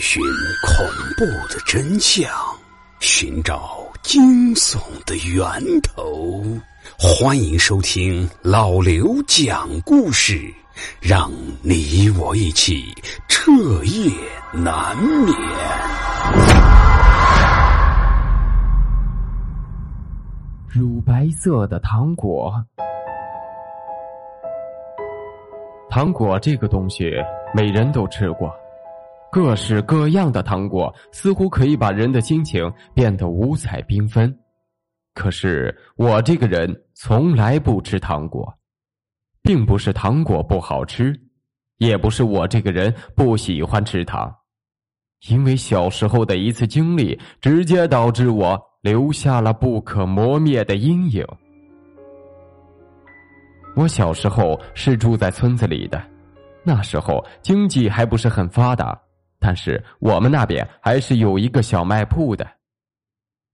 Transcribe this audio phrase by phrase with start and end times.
[0.00, 0.22] 寻
[0.66, 0.86] 恐
[1.16, 2.30] 怖的真相，
[3.00, 6.42] 寻找惊悚的源头。
[6.98, 10.52] 欢迎收听老刘讲故事，
[11.00, 11.30] 让
[11.62, 12.84] 你我一起
[13.28, 13.52] 彻
[13.84, 14.10] 夜
[14.52, 15.34] 难眠。
[20.68, 22.52] 乳白色的糖果，
[25.90, 27.12] 糖果这个东西，
[27.54, 28.50] 每人都吃过。
[29.32, 34.30] 各式各样的糖果似乎可以把人的心情变得五彩缤纷，
[35.14, 38.46] 可是我这个人从来不吃糖果，
[39.42, 41.18] 并不是糖果不好吃，
[41.78, 44.30] 也不是我这个人不喜欢吃糖，
[45.30, 51.26] 因为小时候的一次经历直接导致我留下了不可磨灭的阴影。
[53.74, 56.04] 我小时候是住在村子里的，
[56.62, 59.01] 那时候经济还不是很发达。
[59.44, 62.46] 但是我们那边还是有一个小卖铺的，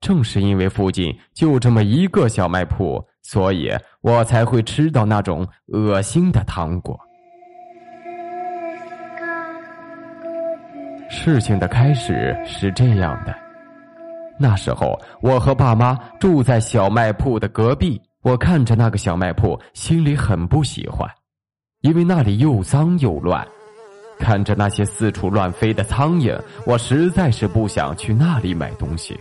[0.00, 3.68] 正是因为附近就这么一个小卖铺，所以
[4.00, 6.96] 我才会吃到那种恶心的糖果。
[11.10, 13.34] 事情的开始是这样的：
[14.38, 21.10] 那时候我和爸妈住在小卖铺的隔壁，我看着那个小卖铺，心里很不喜欢，
[21.80, 23.44] 因为那里又脏又乱。
[24.22, 29.18] 看着那些四处乱飞的苍蝇，我实在是不想去那里买东西。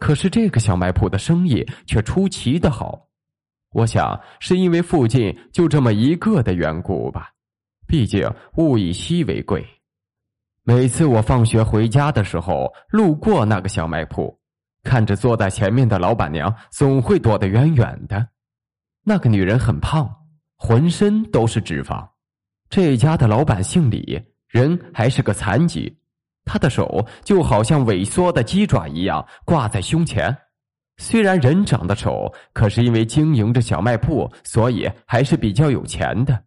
[0.00, 3.06] 可是这个小卖铺的生意却出奇的好，
[3.70, 7.30] 我想是因为附近就这么一个的缘故吧。
[7.86, 9.64] 毕竟物以稀为贵。
[10.64, 14.36] 每次我放学回家的时候，路过那个小卖铺，
[14.82, 18.26] 看着坐在前面的老板娘，总会躲得远远的。
[19.04, 20.12] 那个女人很胖，
[20.56, 22.04] 浑身都是脂肪。
[22.70, 25.92] 这家的老板姓李，人还是个残疾，
[26.44, 30.34] 他的手就好像萎缩的鸡爪一样挂在胸前。
[30.98, 36.44] 虽然人长得丑，可是因为经营着小卖铺，所以还是比较有钱的。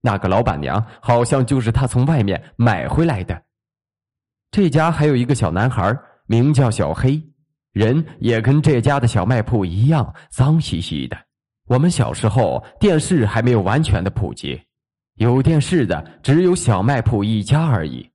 [0.00, 3.40] 那个老板娘好像就是他从外面买回来的。
[4.50, 5.96] 这家还有一个小男孩，
[6.26, 7.22] 名叫小黑，
[7.72, 11.16] 人也跟这家的小卖铺一样脏兮兮的。
[11.68, 14.60] 我们小时候电视还没有完全的普及。
[15.14, 18.10] 有电视的只有小卖铺一家而已，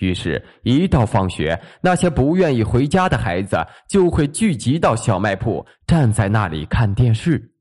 [0.00, 3.56] 于是，一到放学，那些不愿意回家的孩子
[3.88, 7.52] 就会聚集到小卖铺，站在那里看电视，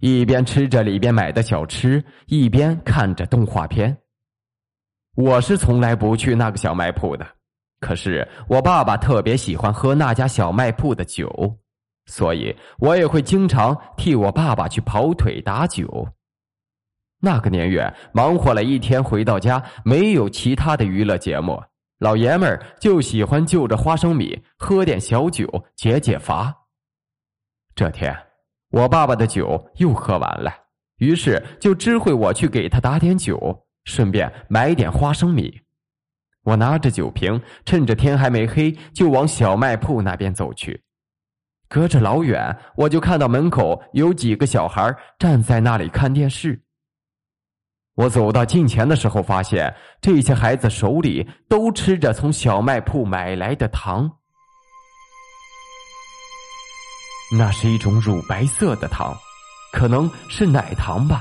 [0.00, 3.96] 一边吃着里边买的小吃，一边看着动画片。
[5.14, 7.26] 我是从来不去那个小卖铺的，
[7.80, 11.30] 可是我爸爸特别喜欢喝那家小卖铺的酒，
[12.06, 16.08] 所以我也会经常替我爸爸去跑腿打酒。
[17.24, 21.62] 那个年月，忙活了一天回到家，没有其他的娱乐节目，
[22.00, 26.52] 老爷们儿就喜欢就着花生米喝点小酒解解乏。
[27.76, 28.12] 这天，
[28.70, 30.52] 我爸爸的酒又喝完了，
[30.96, 35.60] 于是就知会我去给他打点酒，顺便买点花生米。
[36.42, 40.82] 我拿着酒瓶，趁着天还没黑，就往小卖铺那边走去。
[41.68, 46.60] 隔着老远，我就看到门口有几个小孩站在那里看电视。
[47.94, 54.10] 我走到近前的时候，发现这些孩子手里都吃着从小卖铺买来的糖，
[57.36, 59.14] 那是一种乳白色的糖，
[59.72, 61.20] 可能是奶糖吧。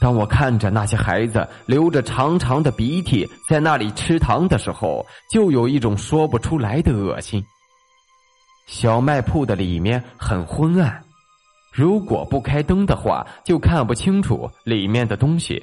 [0.00, 7.42] 当我看着那些孩子流着长长的鼻涕在那里吃糖的时候，就有一种说不出来的恶心。
[8.66, 11.02] 小卖铺的里面很昏暗，
[11.72, 15.62] 如果不开灯的话，就看不清楚里面的东西。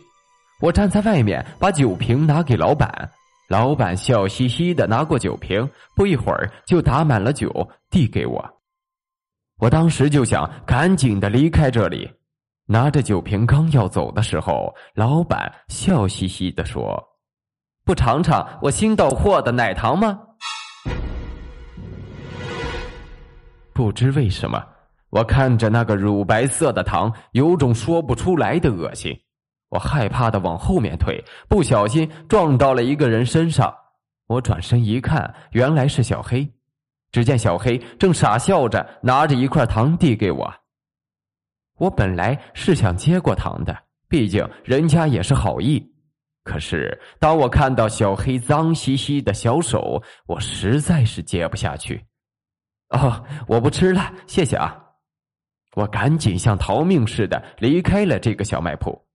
[0.62, 3.10] 我站在外面，把酒瓶拿给老板，
[3.48, 7.50] 老板笑嘻嘻的拿过酒瓶，不一会儿就打满了酒，
[7.90, 8.44] 递给我。
[9.58, 12.12] 我当时就想赶紧的离开这里，
[12.66, 17.02] 拿着酒瓶刚要走的时候，老板笑嘻嘻的说
[17.86, 20.20] ：“不尝尝我新到货的奶糖吗？”
[23.74, 24.62] 不知为什么，
[25.10, 29.18] 我看着那个乳白色的糖，有种说不出来的恶心。
[29.70, 33.74] 我害怕的往后面退，不小心撞到了一个人身上。
[34.28, 36.48] 我转身一看，原来是小黑。
[37.12, 40.54] 只见小黑正傻笑着拿着一块糖递给我。
[41.78, 43.76] 我本来是想接过糖的，
[44.08, 45.92] 毕竟人家也是好意。
[46.44, 52.06] 可是当我看到小黑脏兮兮的小手，我实在是接不下去。
[52.90, 54.78] 哦，我不吃了，谢谢啊！
[55.76, 59.08] 我赶紧像逃命似的离开了这个小卖铺。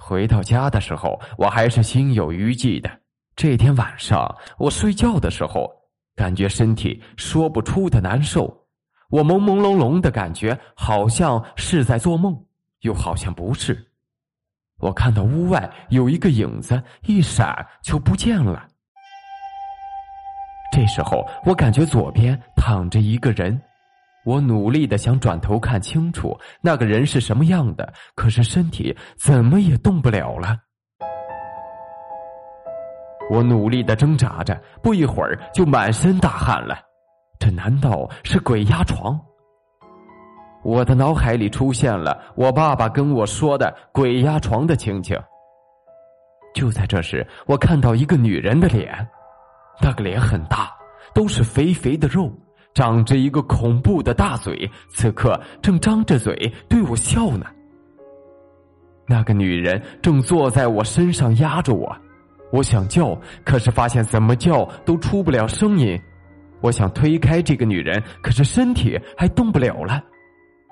[0.00, 2.88] 回到家的时候，我还是心有余悸的，
[3.34, 5.70] 这天晚上我睡觉的时候，
[6.14, 8.66] 感觉身体说不出的难受，
[9.10, 12.44] 我朦朦胧胧的感觉好像是在做梦，
[12.80, 13.90] 又好像不是。
[14.78, 18.66] 我看到屋外有一个影子一闪就不见了。
[20.72, 23.60] 这时候我感觉左边躺着一个人。
[24.24, 30.56] 我努力的想转头看清楚那个人是什么样的，可是身体怎么也动不了了。
[33.30, 36.78] 我努力的挣扎着，不一会儿就满身大汗了。
[37.38, 39.18] 这难道是鬼压床？
[40.64, 45.16] 我的脑海里出现了我爸爸跟我说的鬼压床的情景。
[46.54, 49.08] 就在这时，我看到一个女人的脸，
[49.80, 50.74] 那个脸很大，
[51.14, 52.32] 都是肥肥的肉。
[52.78, 56.32] 长着一个恐怖的大嘴，此刻正张着嘴
[56.68, 57.44] 对我笑呢。
[59.04, 61.92] 那个女人正坐在我身上压着我，
[62.52, 66.00] 我想叫，可是发现怎么叫都出不了声音。
[66.60, 70.00] 我想推开这个女人，可是身体还动不了了。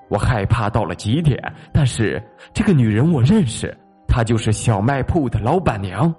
[0.07, 1.37] 我害怕到了极点，
[1.73, 2.23] 但是
[2.53, 3.77] 这个女人我认识，
[4.07, 6.15] 她就是小卖铺的老板娘。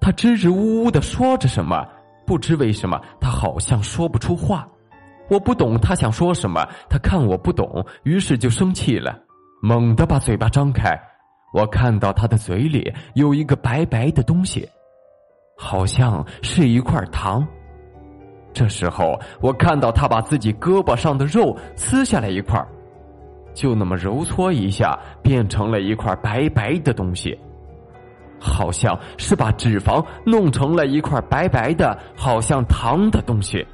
[0.00, 1.86] 她支支吾吾的说着什么。
[2.26, 4.66] 不知为什么，他好像说不出话。
[5.30, 9.18] 我不懂他想说什么，他看我不懂，于是就生气了，
[9.62, 10.98] 猛地把嘴巴张开。
[11.52, 14.68] 我看到他的嘴里有一个白白的东西，
[15.56, 17.46] 好像是一块糖。
[18.52, 22.64] 这时候，我看到他把自己胳膊上的肉撕下来一块，
[23.54, 27.38] 就那么揉搓一下，变成了一块白白的东西。
[28.44, 33.66] 好像是把脂肪弄成了一块白白的，好像糖的东西。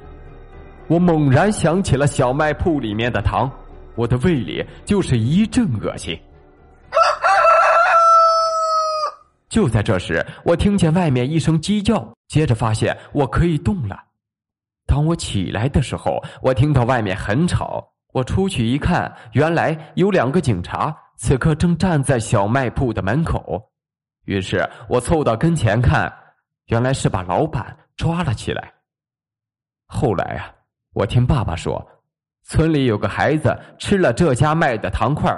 [0.87, 3.51] 我猛然想起了小卖铺里面的糖，
[3.95, 6.17] 我的胃里就是一阵恶心。
[9.49, 13.97] 就在这时，我听见外面一声鸡叫，接着发现我可以动了。
[14.87, 17.85] 当我起来的时候，我听到外面很吵。
[18.13, 23.70] 我出去一看，原来有两个警察，此刻正站在小卖铺的门口。
[24.25, 26.11] 于是我凑到跟前看，
[26.67, 28.73] 原来是把老板抓了起来。
[29.87, 30.53] 后来啊，
[30.93, 31.85] 我听爸爸说，
[32.43, 35.31] 村里有个孩子吃了这家卖的糖块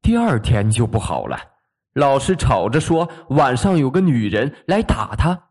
[0.00, 1.38] 第二天就不好了，
[1.92, 5.48] 老师吵着说晚上有个女人来打他。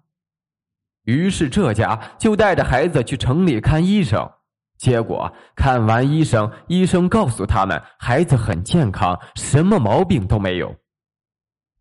[1.03, 4.29] 于是这家就带着孩子去城里看医生，
[4.77, 10.75] 结果看完医生，医生告诉他们孩子很健康，什么毛病都没有。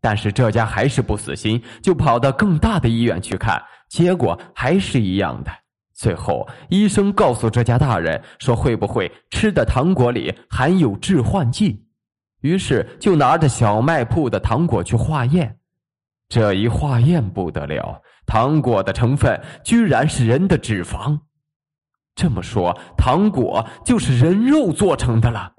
[0.01, 5.51] 但是这家还是不死心，就跑到更大的医院去看，结果还是一样的。
[5.93, 11.85] 最后，医生告诉这家大人说：“会不会吃的糖果里含有致幻剂？”
[12.41, 15.59] 于是就拿着小卖铺的糖果去化验。
[16.27, 21.19] 这一化验不得了，糖果的成分居然是人的脂肪。
[22.15, 25.53] 这么说，糖果就是人肉做成的了。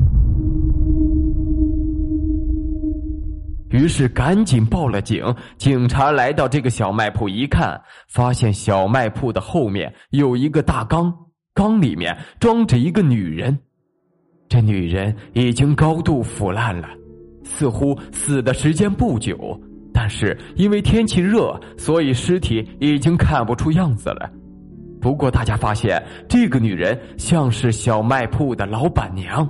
[3.73, 5.25] 于是赶紧报了警。
[5.57, 11.13] 警察来到这个小卖铺一看，发现小卖铺的后面有一个大缸，
[11.55, 13.59] 缸里面装着一个女人。
[14.49, 16.89] 这女人已经高度腐烂了，
[17.43, 19.59] 似乎死的时间不久。
[19.95, 24.31] 但是因为天气热，所以尸体已经看不出样子了。
[25.01, 29.49] 不过大家发现，这个女人像是小卖铺的老板娘。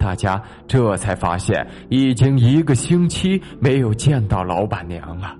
[0.00, 5.36] 大家这才发现，已经一个星期没有见到老板娘了。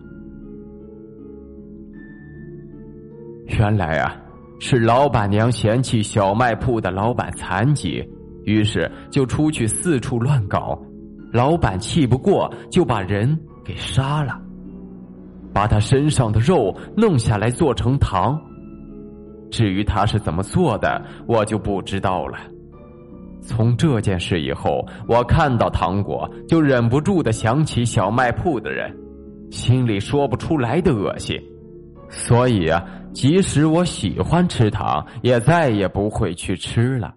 [3.59, 4.14] 原来啊，
[4.61, 8.05] 是老板娘嫌弃小卖铺的老板残疾，
[8.45, 10.79] 于是就出去四处乱搞。
[11.33, 14.38] 老板气不过，就把人给杀了，
[15.55, 18.38] 把他身上的肉弄下来做成糖。
[19.50, 22.38] 至于他是怎么做的，我就不知道了。
[23.42, 28.94] 从这件事以后，我看到糖果就忍不住的想起小卖铺的人，
[29.50, 31.40] 心里说不出来的恶心。
[32.09, 37.14] 所以啊，即使我喜欢吃糖，也再也不会去吃了。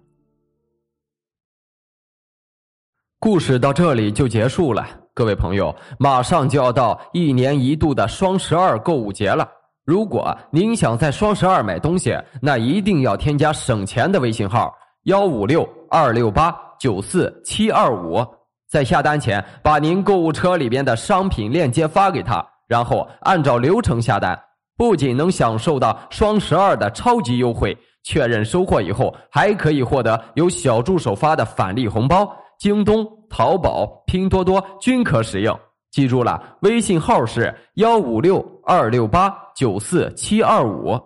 [3.18, 9.48] 故事到这里就结束了，各位朋友，马上就要到一年一度的双十二购物节了。
[9.84, 14.72] 如果您想在双十二买东西，那一定要添加省钱的微信号。
[15.04, 18.24] 幺五六二六八九四七二五，
[18.70, 24.38] 在下单前把您购物车里边的商品链接发给他，然后按照流程下单，
[24.78, 32.26] 不仅能享受到双十二的超级优惠，确认收货以后还可以获得由小助手发的返利红包，
[32.58, 35.58] 京东、淘宝、拼多多均可使用。
[35.90, 40.98] 记住了，微信号是幺五六二六八九四七二五。